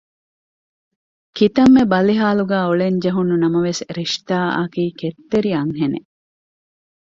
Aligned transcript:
ކިތައްމެ 1.37 1.83
ބަލިހާލުގައި 1.91 2.67
އުޅެންޖެހުނު 2.67 3.33
ނަމަވެސް 3.43 3.81
ރިޝްދާއަކީ 3.97 4.83
ކެތްތެރި 4.99 5.49
އަންހެނެއް 5.55 6.09